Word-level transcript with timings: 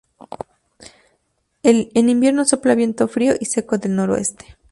En 1.61 1.89
invierno 2.09 2.43
sopla 2.45 2.73
viento 2.73 3.07
frío 3.07 3.33
y 3.39 3.45
seco 3.45 3.77
del 3.77 3.95
noroeste. 3.95 4.57